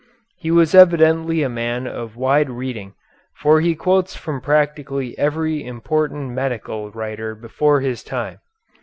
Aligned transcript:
He 0.39 0.49
was 0.49 0.73
evidently 0.73 1.43
a 1.43 1.47
man 1.47 1.85
of 1.85 2.15
wide 2.15 2.49
reading, 2.49 2.95
for 3.35 3.61
he 3.61 3.75
quotes 3.75 4.15
from 4.15 4.41
practically 4.41 5.15
every 5.15 5.63
important 5.63 6.31
medical 6.31 6.89
writer 6.89 7.35
before 7.35 7.81
his 7.81 8.01
time. 8.03 8.39